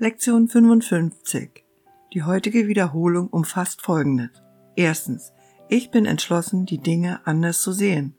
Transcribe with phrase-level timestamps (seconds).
[0.00, 1.64] Lektion 55.
[2.14, 4.30] Die heutige Wiederholung umfasst Folgendes.
[4.76, 5.32] Erstens.
[5.68, 8.14] Ich bin entschlossen, die Dinge anders zu sehen.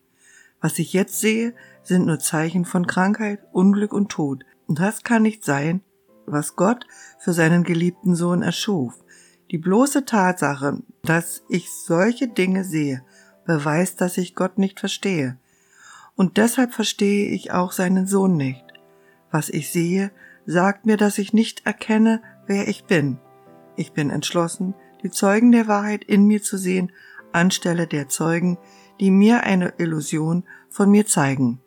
[0.59, 4.43] Was ich jetzt sehe, sind nur Zeichen von Krankheit, Unglück und Tod.
[4.67, 5.79] Und das kann nicht sein,
[6.25, 6.85] was Gott
[7.17, 9.01] für seinen geliebten Sohn erschuf.
[9.49, 13.05] Die bloße Tatsache, dass ich solche Dinge sehe,
[13.45, 15.37] beweist, dass ich Gott nicht verstehe.
[16.17, 18.68] Und deshalb verstehe ich auch seinen Sohn nicht.
[19.31, 20.11] Was ich sehe,
[20.45, 23.19] sagt mir, dass ich nicht erkenne, wer ich bin.
[23.75, 26.91] Ich bin entschlossen, die Zeugen der Wahrheit in mir zu sehen,
[27.31, 28.57] anstelle der Zeugen,
[28.99, 31.61] die mir eine Illusion von mir zeigen.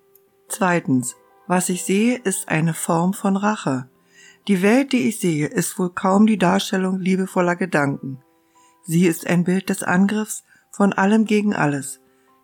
[0.48, 1.16] Zweitens,
[1.46, 3.88] was ich sehe, ist eine Form von Rache.
[4.48, 8.18] Die Welt, die ich sehe, ist wohl kaum die Darstellung liebevoller Gedanken.
[8.82, 12.00] Sie ist ein Bild des Angriffs von allem gegen alles.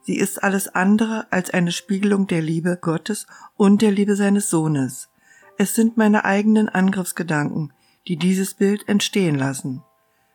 [0.09, 3.27] Sie ist alles andere als eine Spiegelung der Liebe Gottes
[3.59, 5.11] und der Liebe seines Sohnes.
[5.59, 7.75] Es sind meine eigenen Angriffsgedanken,
[8.07, 9.83] die dieses Bild entstehen lassen.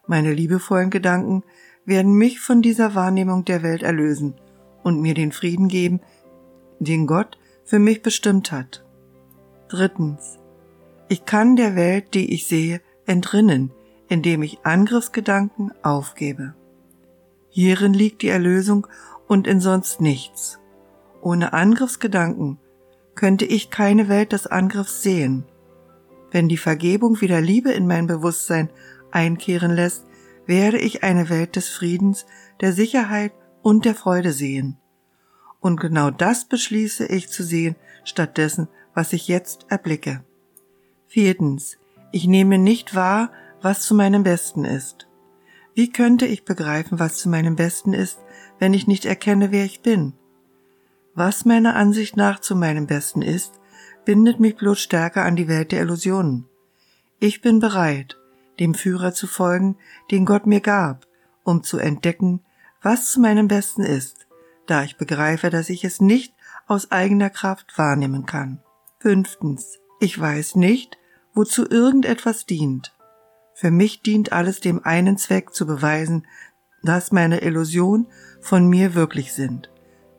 [0.05, 1.41] Meine liebevollen Gedanken
[1.85, 4.35] werden mich von dieser Wahrnehmung der Welt erlösen
[4.83, 6.01] und mir den Frieden geben,
[6.77, 8.85] den Gott für mich bestimmt hat.
[9.69, 10.37] Drittens.
[11.09, 13.71] Ich kann der Welt, die ich sehe, entrinnen,
[14.07, 16.53] indem ich Angriffsgedanken aufgebe.
[17.49, 18.87] Hierin liegt die Erlösung
[19.27, 20.59] und in sonst nichts.
[21.21, 22.59] Ohne Angriffsgedanken
[23.15, 25.45] könnte ich keine Welt des Angriffs sehen.
[26.31, 28.69] Wenn die Vergebung wieder Liebe in mein Bewusstsein
[29.11, 30.05] einkehren lässt,
[30.45, 32.25] werde ich eine Welt des Friedens,
[32.59, 34.77] der Sicherheit und der Freude sehen.
[35.59, 40.23] Und genau das beschließe ich zu sehen, statt dessen, was ich jetzt erblicke.
[41.07, 41.77] Viertens.
[42.11, 45.07] Ich nehme nicht wahr, was zu meinem Besten ist.
[45.75, 48.19] Wie könnte ich begreifen, was zu meinem Besten ist,
[48.59, 50.13] wenn ich nicht erkenne, wer ich bin?
[51.15, 53.59] Was meiner Ansicht nach zu meinem Besten ist,
[54.05, 56.47] bindet mich bloß stärker an die Welt der Illusionen.
[57.19, 58.17] Ich bin bereit,
[58.59, 59.77] dem Führer zu folgen,
[60.11, 61.07] den Gott mir gab,
[61.43, 62.41] um zu entdecken,
[62.81, 64.27] was zu meinem Besten ist,
[64.67, 66.33] da ich begreife, dass ich es nicht
[66.67, 68.61] aus eigener Kraft wahrnehmen kann.
[68.99, 69.79] Fünftens.
[69.99, 70.97] Ich weiß nicht,
[71.33, 72.93] wozu irgendetwas dient.
[73.53, 76.25] Für mich dient alles dem einen Zweck zu beweisen,
[76.83, 78.07] dass meine Illusion
[78.41, 79.69] von mir wirklich sind.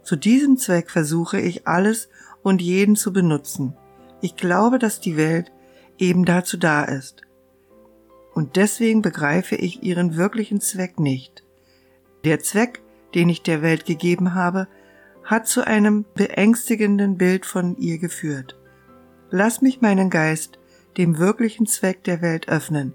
[0.02, 2.08] Zu diesem Zweck versuche ich alles
[2.42, 3.76] und jeden zu benutzen.
[4.20, 5.52] Ich glaube, dass die Welt
[5.98, 7.22] eben dazu da ist.
[8.32, 11.44] Und deswegen begreife ich ihren wirklichen Zweck nicht.
[12.24, 12.82] Der Zweck,
[13.14, 14.66] den ich der Welt gegeben habe,
[15.22, 18.58] hat zu einem beängstigenden Bild von ihr geführt.
[19.30, 20.58] Lass mich meinen Geist
[20.96, 22.94] dem wirklichen Zweck der Welt öffnen,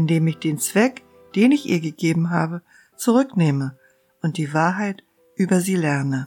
[0.00, 1.02] indem ich den Zweck,
[1.34, 2.62] den ich ihr gegeben habe,
[2.96, 3.76] zurücknehme
[4.22, 5.04] und die Wahrheit
[5.36, 6.26] über sie lerne.